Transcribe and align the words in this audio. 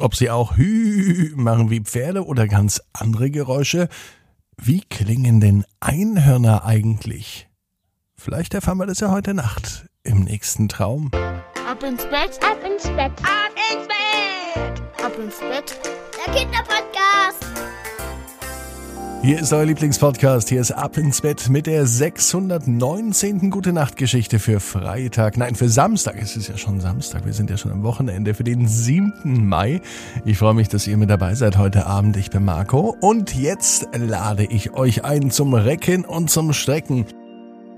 Ob 0.00 0.14
sie 0.14 0.30
auch 0.30 0.56
Hü 0.56 1.32
machen 1.34 1.70
wie 1.70 1.80
Pferde 1.80 2.24
oder 2.24 2.46
ganz 2.46 2.80
andere 2.92 3.32
Geräusche? 3.32 3.88
Wie 4.56 4.80
klingen 4.80 5.40
denn 5.40 5.64
Einhörner 5.80 6.64
eigentlich? 6.64 7.48
Vielleicht 8.14 8.54
erfahren 8.54 8.78
wir 8.78 8.86
das 8.86 9.00
ja 9.00 9.10
heute 9.10 9.34
Nacht 9.34 9.86
im 10.04 10.20
nächsten 10.20 10.68
Traum. 10.68 11.10
Ab 11.12 11.82
ins 11.82 12.04
Bett, 12.04 12.38
ab 12.44 12.58
ins 12.64 12.84
Bett, 12.84 13.10
ab 13.24 13.50
ins 13.72 13.88
Bett, 13.88 15.04
ab 15.04 15.18
ins 15.18 15.40
Bett. 15.40 15.80
Der 16.24 16.32
Kinderpodcast. 16.32 17.47
Hier 19.20 19.40
ist 19.40 19.52
euer 19.52 19.64
Lieblingspodcast. 19.64 20.48
Hier 20.48 20.60
ist 20.60 20.70
Ab 20.70 20.96
ins 20.96 21.20
Bett 21.20 21.48
mit 21.48 21.66
der 21.66 21.86
619. 21.86 23.50
Gute 23.50 23.72
Nacht 23.72 23.96
Geschichte 23.96 24.38
für 24.38 24.60
Freitag. 24.60 25.36
Nein, 25.36 25.56
für 25.56 25.68
Samstag. 25.68 26.16
Es 26.22 26.36
ist 26.36 26.48
ja 26.48 26.56
schon 26.56 26.80
Samstag. 26.80 27.26
Wir 27.26 27.32
sind 27.32 27.50
ja 27.50 27.56
schon 27.56 27.72
am 27.72 27.82
Wochenende 27.82 28.32
für 28.32 28.44
den 28.44 28.68
7. 28.68 29.12
Mai. 29.44 29.80
Ich 30.24 30.38
freue 30.38 30.54
mich, 30.54 30.68
dass 30.68 30.86
ihr 30.86 30.96
mit 30.96 31.10
dabei 31.10 31.34
seid 31.34 31.58
heute 31.58 31.86
Abend. 31.86 32.16
Ich 32.16 32.30
bin 32.30 32.44
Marco. 32.44 32.96
Und 33.00 33.34
jetzt 33.34 33.88
lade 33.92 34.44
ich 34.44 34.74
euch 34.74 35.04
ein 35.04 35.32
zum 35.32 35.52
Recken 35.52 36.04
und 36.04 36.30
zum 36.30 36.52
Strecken. 36.52 37.04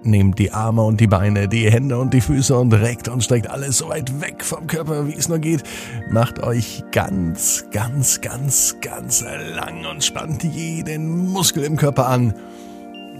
Nehmt 0.02 0.38
die 0.38 0.50
Arme 0.50 0.82
und 0.82 0.98
die 0.98 1.06
Beine, 1.06 1.46
die 1.46 1.70
Hände 1.70 1.98
und 1.98 2.14
die 2.14 2.22
Füße 2.22 2.56
und 2.56 2.72
reckt 2.72 3.08
und 3.08 3.22
streckt 3.22 3.50
alles 3.50 3.78
so 3.78 3.90
weit 3.90 4.20
weg 4.22 4.42
vom 4.42 4.66
Körper, 4.66 5.06
wie 5.06 5.14
es 5.14 5.28
nur 5.28 5.38
geht. 5.38 5.62
Macht 6.10 6.42
euch 6.42 6.82
ganz, 6.90 7.66
ganz, 7.70 8.22
ganz, 8.22 8.76
ganz 8.80 9.22
lang 9.54 9.84
und 9.84 10.02
spannt 10.02 10.42
jeden 10.42 11.28
Muskel 11.28 11.64
im 11.64 11.76
Körper 11.76 12.08
an. 12.08 12.32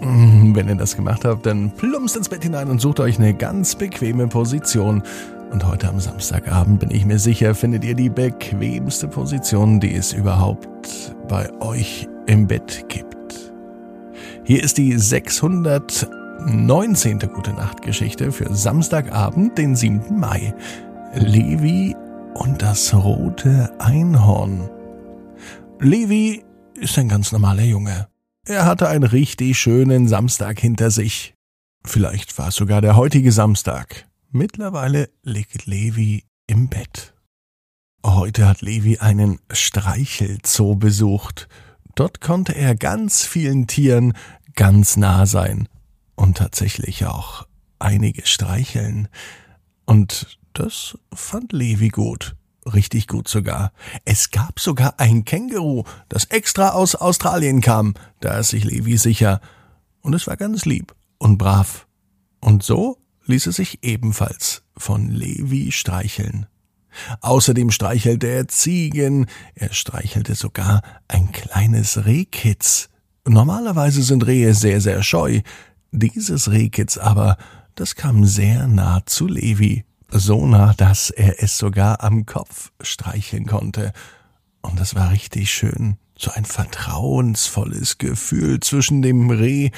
Mm, 0.01 0.55
wenn 0.55 0.67
ihr 0.69 0.75
das 0.75 0.95
gemacht 0.95 1.23
habt, 1.23 1.45
dann 1.45 1.69
plumpst 1.69 2.17
ins 2.17 2.29
Bett 2.29 2.41
hinein 2.41 2.69
und 2.69 2.81
sucht 2.81 2.99
euch 2.99 3.19
eine 3.19 3.35
ganz 3.35 3.75
bequeme 3.75 4.27
Position. 4.27 5.03
Und 5.51 5.67
heute 5.67 5.87
am 5.87 5.99
Samstagabend 5.99 6.79
bin 6.79 6.89
ich 6.89 7.05
mir 7.05 7.19
sicher, 7.19 7.53
findet 7.53 7.83
ihr 7.83 7.93
die 7.93 8.09
bequemste 8.09 9.07
Position, 9.07 9.79
die 9.79 9.93
es 9.93 10.13
überhaupt 10.13 11.13
bei 11.27 11.47
euch 11.59 12.07
im 12.25 12.47
Bett 12.47 12.85
gibt. 12.87 13.51
Hier 14.43 14.63
ist 14.63 14.79
die 14.79 14.97
600 14.97 16.09
19. 16.45 17.19
Gute 17.33 17.53
Nacht 17.53 17.81
Geschichte 17.83 18.31
für 18.31 18.53
Samstagabend, 18.53 19.57
den 19.57 19.75
7. 19.75 20.19
Mai. 20.19 20.53
Levi 21.13 21.95
und 22.33 22.61
das 22.61 22.93
rote 22.93 23.71
Einhorn. 23.79 24.69
Levi 25.79 26.43
ist 26.75 26.97
ein 26.97 27.09
ganz 27.09 27.31
normaler 27.31 27.63
Junge. 27.63 28.07
Er 28.45 28.65
hatte 28.65 28.89
einen 28.89 29.03
richtig 29.03 29.59
schönen 29.59 30.07
Samstag 30.07 30.59
hinter 30.59 30.89
sich. 30.89 31.35
Vielleicht 31.85 32.37
war 32.37 32.47
es 32.47 32.55
sogar 32.55 32.81
der 32.81 32.95
heutige 32.95 33.31
Samstag. 33.31 34.07
Mittlerweile 34.31 35.09
liegt 35.23 35.67
Levi 35.67 36.23
im 36.47 36.69
Bett. 36.69 37.13
Heute 38.03 38.47
hat 38.47 38.61
Levi 38.61 38.97
einen 38.97 39.39
Streichelzoo 39.51 40.75
besucht. 40.75 41.47
Dort 41.93 42.19
konnte 42.19 42.55
er 42.55 42.75
ganz 42.75 43.25
vielen 43.25 43.67
Tieren 43.67 44.13
ganz 44.55 44.97
nah 44.97 45.25
sein 45.27 45.67
und 46.15 46.37
tatsächlich 46.37 47.05
auch 47.05 47.47
einige 47.79 48.25
streicheln. 48.25 49.07
Und 49.85 50.37
das 50.53 50.97
fand 51.13 51.53
Levi 51.53 51.89
gut. 51.89 52.35
Richtig 52.65 53.07
gut 53.07 53.27
sogar. 53.27 53.71
Es 54.05 54.29
gab 54.29 54.59
sogar 54.59 54.99
ein 54.99 55.25
Känguru, 55.25 55.83
das 56.09 56.25
extra 56.25 56.69
aus 56.69 56.93
Australien 56.93 57.59
kam. 57.59 57.95
Da 58.19 58.37
ist 58.37 58.49
sich 58.49 58.63
Levi 58.63 58.97
sicher. 58.97 59.41
Und 60.01 60.13
es 60.13 60.27
war 60.27 60.37
ganz 60.37 60.65
lieb 60.65 60.93
und 61.17 61.37
brav. 61.37 61.87
Und 62.39 62.61
so 62.61 62.97
ließ 63.25 63.47
es 63.47 63.55
sich 63.55 63.83
ebenfalls 63.83 64.63
von 64.77 65.09
Levi 65.09 65.71
streicheln. 65.71 66.45
Außerdem 67.21 67.71
streichelte 67.71 68.27
er 68.27 68.47
Ziegen, 68.47 69.27
er 69.55 69.73
streichelte 69.73 70.35
sogar 70.35 70.81
ein 71.07 71.31
kleines 71.31 72.05
Rehkitz. 72.05 72.89
Normalerweise 73.25 74.03
sind 74.03 74.25
Rehe 74.25 74.53
sehr, 74.53 74.81
sehr 74.81 75.03
scheu, 75.03 75.41
dieses 75.91 76.51
Rehkitz 76.51 76.97
aber, 76.97 77.37
das 77.75 77.95
kam 77.95 78.25
sehr 78.25 78.67
nah 78.67 79.05
zu 79.05 79.27
Levi, 79.27 79.85
so 80.09 80.45
nah, 80.45 80.73
dass 80.73 81.09
er 81.09 81.41
es 81.41 81.57
sogar 81.57 82.03
am 82.03 82.25
Kopf 82.25 82.71
streicheln 82.81 83.45
konnte. 83.45 83.93
Und 84.61 84.79
das 84.79 84.95
war 84.95 85.11
richtig 85.11 85.51
schön, 85.51 85.97
so 86.17 86.31
ein 86.31 86.45
vertrauensvolles 86.45 87.97
Gefühl 87.97 88.59
zwischen 88.59 89.01
dem 89.01 89.29
Reh 89.29 89.71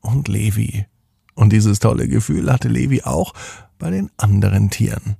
und 0.00 0.28
Levi. 0.28 0.86
Und 1.34 1.52
dieses 1.52 1.78
tolle 1.78 2.08
Gefühl 2.08 2.50
hatte 2.52 2.68
Levi 2.68 3.02
auch 3.02 3.34
bei 3.78 3.90
den 3.90 4.10
anderen 4.16 4.70
Tieren. 4.70 5.16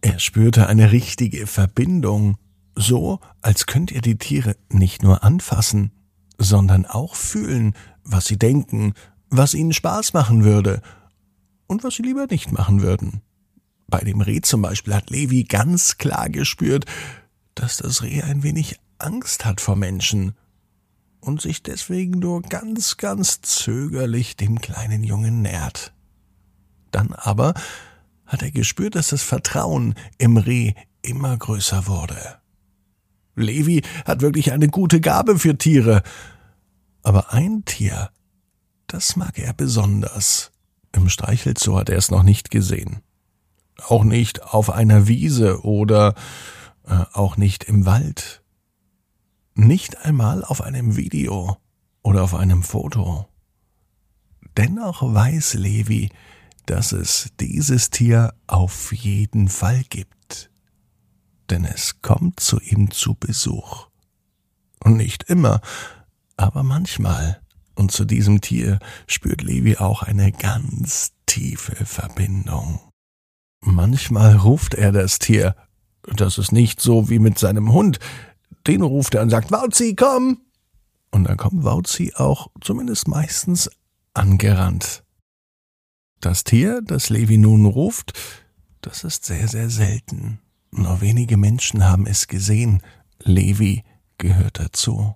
Er 0.00 0.18
spürte 0.18 0.66
eine 0.66 0.92
richtige 0.92 1.46
Verbindung, 1.46 2.36
so 2.74 3.20
als 3.40 3.66
könnt 3.66 3.90
ihr 3.90 4.02
die 4.02 4.18
Tiere 4.18 4.56
nicht 4.70 5.02
nur 5.02 5.24
anfassen, 5.24 5.92
sondern 6.38 6.84
auch 6.86 7.14
fühlen, 7.14 7.74
was 8.04 8.26
sie 8.26 8.38
denken, 8.38 8.94
was 9.30 9.54
ihnen 9.54 9.72
Spaß 9.72 10.12
machen 10.12 10.44
würde 10.44 10.82
und 11.66 11.84
was 11.84 11.94
sie 11.94 12.02
lieber 12.02 12.26
nicht 12.26 12.52
machen 12.52 12.82
würden. 12.82 13.22
Bei 13.86 14.00
dem 14.00 14.20
Reh 14.20 14.40
zum 14.40 14.62
Beispiel 14.62 14.94
hat 14.94 15.10
Levi 15.10 15.44
ganz 15.44 15.98
klar 15.98 16.28
gespürt, 16.28 16.86
dass 17.54 17.78
das 17.78 18.02
Reh 18.02 18.22
ein 18.22 18.42
wenig 18.42 18.78
Angst 18.98 19.44
hat 19.44 19.60
vor 19.60 19.76
Menschen 19.76 20.34
und 21.20 21.40
sich 21.40 21.62
deswegen 21.62 22.18
nur 22.18 22.42
ganz, 22.42 22.96
ganz 22.96 23.40
zögerlich 23.40 24.36
dem 24.36 24.60
kleinen 24.60 25.04
Jungen 25.04 25.42
nährt. 25.42 25.92
Dann 26.90 27.12
aber 27.12 27.54
hat 28.26 28.42
er 28.42 28.50
gespürt, 28.50 28.94
dass 28.94 29.08
das 29.08 29.22
Vertrauen 29.22 29.94
im 30.18 30.36
Reh 30.36 30.74
immer 31.02 31.36
größer 31.36 31.86
wurde. 31.86 32.38
Levi 33.36 33.82
hat 34.04 34.20
wirklich 34.20 34.52
eine 34.52 34.68
gute 34.68 35.00
Gabe 35.00 35.38
für 35.38 35.58
Tiere, 35.58 36.02
aber 37.04 37.32
ein 37.32 37.64
Tier, 37.64 38.10
das 38.88 39.14
mag 39.14 39.38
er 39.38 39.52
besonders. 39.52 40.50
Im 40.92 41.08
Streichelzoo 41.08 41.76
hat 41.76 41.90
er 41.90 41.98
es 41.98 42.10
noch 42.10 42.22
nicht 42.22 42.50
gesehen. 42.50 43.02
Auch 43.86 44.04
nicht 44.04 44.42
auf 44.42 44.70
einer 44.70 45.06
Wiese 45.06 45.64
oder 45.64 46.14
äh, 46.86 47.04
auch 47.12 47.36
nicht 47.36 47.64
im 47.64 47.86
Wald. 47.86 48.42
Nicht 49.54 50.04
einmal 50.04 50.44
auf 50.44 50.62
einem 50.62 50.96
Video 50.96 51.58
oder 52.02 52.22
auf 52.22 52.34
einem 52.34 52.62
Foto. 52.62 53.28
Dennoch 54.56 55.02
weiß 55.02 55.54
Levi, 55.54 56.10
dass 56.66 56.92
es 56.92 57.32
dieses 57.38 57.90
Tier 57.90 58.34
auf 58.46 58.92
jeden 58.92 59.48
Fall 59.48 59.82
gibt. 59.88 60.50
Denn 61.50 61.64
es 61.64 62.00
kommt 62.00 62.40
zu 62.40 62.60
ihm 62.60 62.90
zu 62.90 63.14
Besuch. 63.14 63.88
Und 64.82 64.96
nicht 64.96 65.24
immer, 65.24 65.60
aber 66.36 66.62
manchmal, 66.62 67.40
und 67.74 67.92
zu 67.92 68.04
diesem 68.04 68.40
Tier 68.40 68.78
spürt 69.06 69.42
Levi 69.42 69.76
auch 69.76 70.02
eine 70.02 70.32
ganz 70.32 71.12
tiefe 71.26 71.84
Verbindung. 71.84 72.80
Manchmal 73.60 74.36
ruft 74.36 74.74
er 74.74 74.92
das 74.92 75.18
Tier. 75.18 75.56
Das 76.14 76.38
ist 76.38 76.52
nicht 76.52 76.80
so 76.80 77.08
wie 77.08 77.18
mit 77.18 77.38
seinem 77.38 77.72
Hund. 77.72 77.98
Den 78.66 78.82
ruft 78.82 79.14
er 79.14 79.22
und 79.22 79.30
sagt, 79.30 79.50
Wauzi, 79.50 79.94
komm! 79.94 80.40
Und 81.10 81.24
dann 81.24 81.36
kommt 81.36 81.64
Wauzi 81.64 82.12
auch 82.14 82.48
zumindest 82.60 83.08
meistens 83.08 83.70
angerannt. 84.14 85.04
Das 86.20 86.44
Tier, 86.44 86.82
das 86.82 87.10
Levi 87.10 87.38
nun 87.38 87.66
ruft, 87.66 88.12
das 88.80 89.04
ist 89.04 89.24
sehr, 89.24 89.48
sehr 89.48 89.70
selten. 89.70 90.40
Nur 90.70 91.00
wenige 91.00 91.36
Menschen 91.36 91.84
haben 91.84 92.06
es 92.06 92.26
gesehen. 92.26 92.82
Levi 93.22 93.84
gehört 94.18 94.58
dazu. 94.58 95.14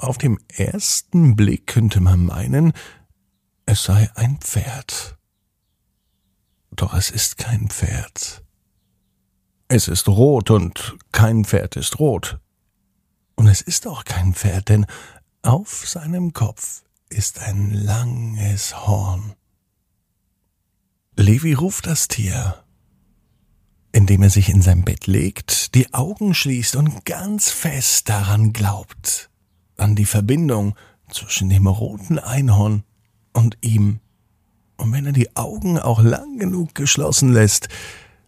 Auf 0.00 0.16
dem 0.16 0.38
ersten 0.48 1.36
Blick 1.36 1.66
könnte 1.66 2.00
man 2.00 2.24
meinen, 2.24 2.72
es 3.66 3.84
sei 3.84 4.10
ein 4.14 4.38
Pferd. 4.38 5.18
Doch 6.70 6.94
es 6.94 7.10
ist 7.10 7.36
kein 7.36 7.68
Pferd. 7.68 8.42
Es 9.68 9.88
ist 9.88 10.08
rot 10.08 10.50
und 10.50 10.96
kein 11.12 11.44
Pferd 11.44 11.76
ist 11.76 11.98
rot. 11.98 12.40
Und 13.34 13.46
es 13.46 13.60
ist 13.60 13.86
auch 13.86 14.04
kein 14.04 14.32
Pferd, 14.32 14.70
denn 14.70 14.86
auf 15.42 15.86
seinem 15.86 16.32
Kopf 16.32 16.82
ist 17.10 17.40
ein 17.40 17.70
langes 17.70 18.86
Horn. 18.86 19.34
Levi 21.14 21.52
ruft 21.52 21.86
das 21.86 22.08
Tier, 22.08 22.64
indem 23.92 24.22
er 24.22 24.30
sich 24.30 24.48
in 24.48 24.62
sein 24.62 24.82
Bett 24.82 25.06
legt, 25.06 25.74
die 25.74 25.92
Augen 25.92 26.32
schließt 26.32 26.74
und 26.76 27.04
ganz 27.04 27.50
fest 27.50 28.08
daran 28.08 28.54
glaubt 28.54 29.29
an 29.80 29.96
die 29.96 30.06
Verbindung 30.06 30.74
zwischen 31.10 31.48
dem 31.48 31.66
roten 31.66 32.18
Einhorn 32.18 32.84
und 33.32 33.58
ihm. 33.62 34.00
Und 34.76 34.92
wenn 34.92 35.06
er 35.06 35.12
die 35.12 35.36
Augen 35.36 35.78
auch 35.78 36.02
lang 36.02 36.38
genug 36.38 36.74
geschlossen 36.74 37.32
lässt, 37.32 37.68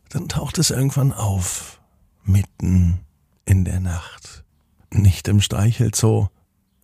dann 0.08 0.28
taucht 0.28 0.58
es 0.58 0.70
irgendwann 0.70 1.12
auf, 1.12 1.81
mitten 2.25 3.00
in 3.44 3.64
der 3.64 3.81
Nacht. 3.81 4.44
Nicht 4.90 5.28
im 5.28 5.40
Streichelzoo, 5.40 6.28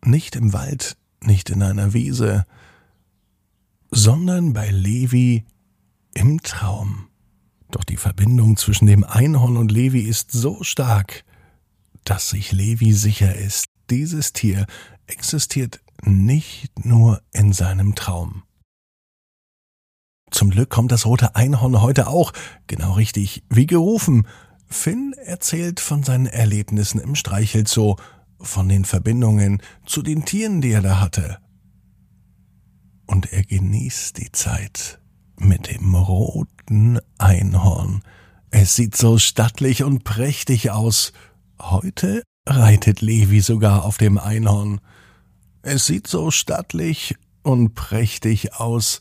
nicht 0.02 0.36
im 0.36 0.52
Wald, 0.52 0.96
nicht 1.22 1.50
in 1.50 1.62
einer 1.62 1.92
Wiese, 1.92 2.46
sondern 3.90 4.52
bei 4.52 4.70
Levi 4.70 5.44
im 6.14 6.42
Traum. 6.42 7.08
Doch 7.70 7.84
die 7.84 7.96
Verbindung 7.96 8.56
zwischen 8.56 8.86
dem 8.86 9.04
Einhorn 9.04 9.58
und 9.58 9.70
Levi 9.70 10.00
ist 10.00 10.30
so 10.32 10.62
stark, 10.62 11.24
dass 12.04 12.30
sich 12.30 12.52
Levi 12.52 12.94
sicher 12.94 13.34
ist, 13.34 13.67
dieses 13.90 14.32
Tier 14.32 14.66
existiert 15.06 15.80
nicht 16.02 16.84
nur 16.84 17.22
in 17.32 17.52
seinem 17.52 17.94
Traum. 17.94 18.44
Zum 20.30 20.50
Glück 20.50 20.70
kommt 20.70 20.92
das 20.92 21.06
rote 21.06 21.34
Einhorn 21.36 21.80
heute 21.80 22.08
auch, 22.08 22.32
genau 22.66 22.92
richtig, 22.92 23.44
wie 23.48 23.66
gerufen. 23.66 24.26
Finn 24.66 25.14
erzählt 25.24 25.80
von 25.80 26.02
seinen 26.02 26.26
Erlebnissen 26.26 27.00
im 27.00 27.14
Streichelzoo, 27.14 27.96
von 28.40 28.68
den 28.68 28.84
Verbindungen 28.84 29.62
zu 29.86 30.02
den 30.02 30.24
Tieren, 30.24 30.60
die 30.60 30.70
er 30.70 30.82
da 30.82 31.00
hatte. 31.00 31.38
Und 33.06 33.32
er 33.32 33.42
genießt 33.42 34.18
die 34.18 34.30
Zeit 34.32 35.00
mit 35.38 35.70
dem 35.70 35.94
roten 35.94 36.98
Einhorn. 37.16 38.02
Es 38.50 38.76
sieht 38.76 38.96
so 38.96 39.18
stattlich 39.18 39.82
und 39.82 40.04
prächtig 40.04 40.70
aus. 40.70 41.12
Heute 41.58 42.22
reitet 42.48 43.00
Levi 43.00 43.40
sogar 43.40 43.84
auf 43.84 43.98
dem 43.98 44.18
Einhorn. 44.18 44.80
Es 45.62 45.86
sieht 45.86 46.06
so 46.06 46.30
stattlich 46.30 47.14
und 47.42 47.74
prächtig 47.74 48.54
aus, 48.54 49.00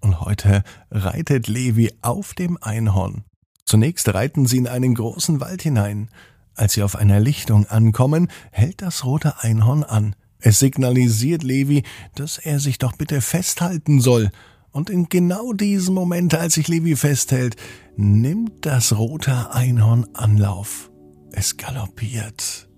und 0.00 0.20
heute 0.20 0.64
reitet 0.90 1.46
Levi 1.46 1.92
auf 2.02 2.34
dem 2.34 2.58
Einhorn. 2.60 3.24
Zunächst 3.64 4.12
reiten 4.12 4.46
sie 4.46 4.58
in 4.58 4.66
einen 4.66 4.94
großen 4.94 5.40
Wald 5.40 5.62
hinein. 5.62 6.08
Als 6.54 6.72
sie 6.72 6.82
auf 6.82 6.96
einer 6.96 7.20
Lichtung 7.20 7.66
ankommen, 7.66 8.28
hält 8.50 8.82
das 8.82 9.04
rote 9.04 9.42
Einhorn 9.42 9.84
an. 9.84 10.16
Es 10.40 10.58
signalisiert 10.58 11.44
Levi, 11.44 11.84
dass 12.16 12.38
er 12.38 12.58
sich 12.58 12.78
doch 12.78 12.94
bitte 12.94 13.20
festhalten 13.20 14.00
soll. 14.00 14.30
Und 14.72 14.90
in 14.90 15.08
genau 15.08 15.52
diesem 15.52 15.94
Moment, 15.94 16.34
als 16.34 16.54
sich 16.54 16.66
Levi 16.66 16.96
festhält, 16.96 17.56
nimmt 17.94 18.66
das 18.66 18.96
rote 18.96 19.54
Einhorn 19.54 20.06
Anlauf. 20.14 20.90
Es 21.30 21.56
galoppiert. 21.56 22.68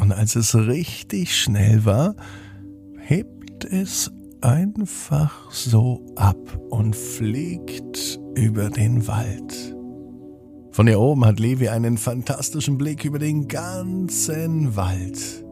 Und 0.00 0.12
als 0.12 0.34
es 0.34 0.54
richtig 0.54 1.36
schnell 1.36 1.84
war, 1.84 2.16
hebt 2.98 3.66
es 3.66 4.10
einfach 4.40 5.52
so 5.52 6.02
ab 6.16 6.58
und 6.70 6.96
fliegt 6.96 8.18
über 8.34 8.70
den 8.70 9.06
Wald. 9.06 9.76
Von 10.72 10.86
hier 10.86 11.00
oben 11.00 11.26
hat 11.26 11.38
Levi 11.38 11.68
einen 11.68 11.98
fantastischen 11.98 12.78
Blick 12.78 13.04
über 13.04 13.18
den 13.18 13.46
ganzen 13.46 14.74
Wald. 14.74 15.44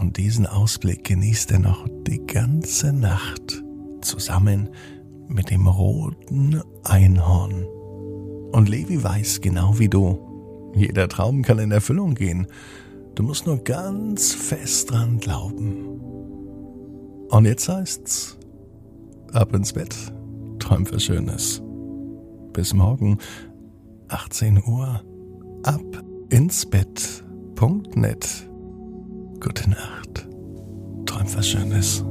Und 0.00 0.16
diesen 0.16 0.46
Ausblick 0.46 1.02
genießt 1.02 1.50
er 1.50 1.58
noch 1.58 1.88
die 2.06 2.24
ganze 2.24 2.92
Nacht 2.92 3.64
zusammen 4.02 4.68
mit 5.26 5.50
dem 5.50 5.66
roten 5.66 6.62
Einhorn. 6.84 7.64
Und 8.52 8.68
Levi 8.68 9.02
weiß 9.02 9.40
genau 9.40 9.80
wie 9.80 9.88
du, 9.88 10.72
jeder 10.76 11.08
Traum 11.08 11.42
kann 11.42 11.58
in 11.58 11.72
Erfüllung 11.72 12.14
gehen. 12.14 12.46
Du 13.14 13.22
musst 13.22 13.46
nur 13.46 13.58
ganz 13.58 14.32
fest 14.32 14.90
dran 14.90 15.18
glauben. 15.18 16.00
Und 17.30 17.44
jetzt 17.44 17.68
heißt's, 17.68 18.36
ab 19.32 19.54
ins 19.54 19.72
Bett, 19.72 19.94
träum 20.58 20.86
was 20.90 21.04
Schönes. 21.04 21.62
Bis 22.52 22.74
morgen, 22.74 23.18
18 24.08 24.62
Uhr, 24.66 25.02
ab 25.62 26.04
ins 26.30 26.66
Bett.net. 26.66 28.48
Gute 29.40 29.70
Nacht, 29.70 30.28
träum 31.06 31.26
was 31.34 31.48
Schönes. 31.48 32.04